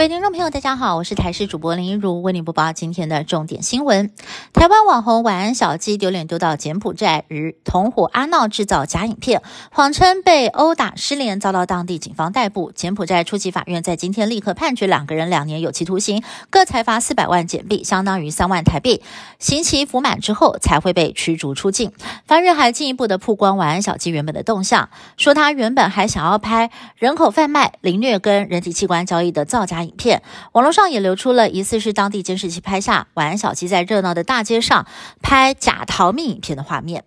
[0.00, 4.10] 各位听众朋友，大家好，我是台视主播林一如，为您播报今天的重点新闻。
[4.54, 12.72] 台湾网红晚安小鸡丢脸丢到柬埔寨，与同伙阿闹制造假影片，谎称被殴打失联，遭到当地警方逮捕。
[12.72, 19.02] 柬埔寨初级法院在今天立刻判决两个人两年有期徒刑，各裁罚四百万柬币，相当于三万台币。
[19.38, 21.92] 刑期服满之后才会被驱逐出境。
[22.24, 29.96] 法院还进一步的曝光晚安小鸡原本的动向，说他原本还想要拍人口贩卖、凌虐跟人体器官交易的造假影。
[29.96, 30.22] 片
[30.52, 34.86] 网络上也流出了疑似是当地监视器拍下晚安小鸡在热闹的大街上
[35.20, 37.04] 拍假逃命影片的画面。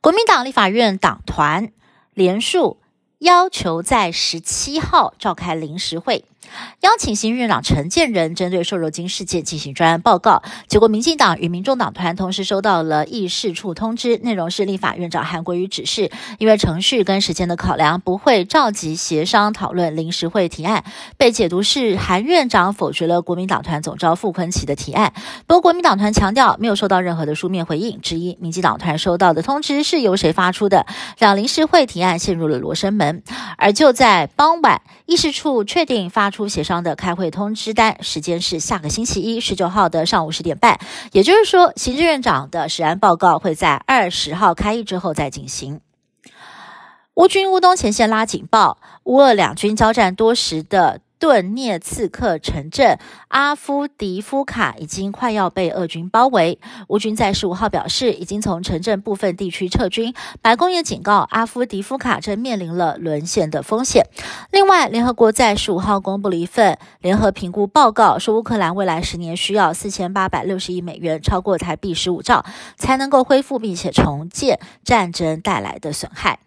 [0.00, 1.72] 国民党立法院党团
[2.12, 2.78] 联署
[3.20, 6.26] 要求在十七号召开临时会。
[6.80, 20.84] 邀请新院长陈建仁针对瘦肉精事件进行专案报告，结果民进党与民众党团同时收到了议事处通知，内容是立法院长韩国瑜指示，因为程序跟时间的考量，不会召集协商讨论临时会提案，
[21.16, 25.12] 被解读是韩院长否决了国民党团总召傅昆奇的提案。
[25.46, 30.86] 不过国民党团强调没有收到任何的书面回应，质疑民进党团收到的通知是由谁发出的，
[31.18, 33.22] 让临时会提案陷入了罗生门。
[33.56, 36.48] 而就在傍晚，议事处确定发出。
[36.48, 40.78] 协商的开会通知单时间是下个星期一十九号的上午十点半，
[41.12, 45.80] 也就是说，行政院长的实案报告会在二十号开议之后再进行。
[47.14, 51.00] 乌军乌东前线拉警报，乌俄两军交战多时的。
[51.24, 56.58] 顿涅茨克城镇阿夫迪夫卡已经快要被俄军包围，
[56.88, 60.12] 乌军在十五号表示，已经从城镇部分地区撤军。
[60.42, 64.04] 白宫也警告，阿夫迪夫卡正面临了沦陷的风险。
[64.50, 72.44] 另外，联合国在十五号公布了一份联合评估报告，说乌克兰未来十年需要四千八百六十亿美元，超过台币十五兆，
[72.76, 76.40] 才能够恢复并且重建战争带来的损害。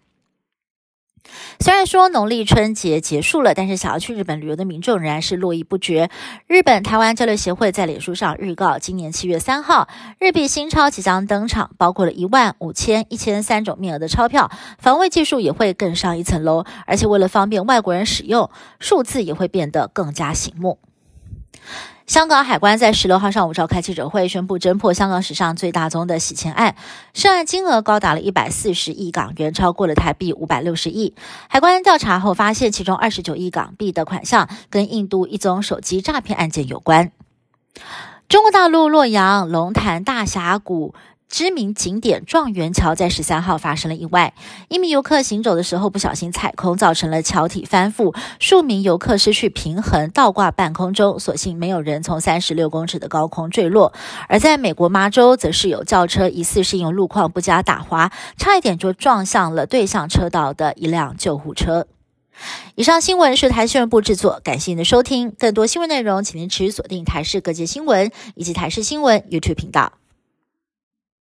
[1.60, 6.10] 虽然说农历春节结束了，但是想要去日本旅游的民众仍然是络绎不绝。
[6.46, 9.88] 日本台湾交流协会在脸书上预告，今年七月三号，
[10.18, 20.78] 日币新钞即将登场，包括了一万、五千、一千三种面额的钞票，防卫技术也会更上一层楼，而且为了方便外国人使用，数字也会变得更加醒目。
[22.06, 26.74] 香港海关在十六号上午召开记者会，宣布侦破香港史上最大宗的洗钱案，
[27.12, 31.14] 涉案金额高达了一百四十亿港元，超过了台币五百六十亿。
[31.48, 37.12] 海关调查后发现，其中二十九亿港币的款项跟印度一宗手机诈骗案件有关。
[38.26, 40.94] 中国大陆洛阳龙潭大峡谷。
[41.28, 44.32] 知名景点状元桥在十三号发生了意外，
[44.68, 53.92] 一名游客行走的时候不小心踩空，造成了桥体翻覆，数名游客失去平衡，倒挂半空中，所幸没有人从三十六公尺的高空坠落。
[54.28, 61.86] 而在美国麻州，则是有轿车疑似是因为路况不佳打滑，差一点就撞向了对向车道的一辆救护车。
[62.76, 65.32] 以上新闻是台新闻部制作，感谢您的收听。
[65.38, 69.92] 更多新闻内容，请您持续锁定台视各界新闻以及台视新闻 YouTube 频道。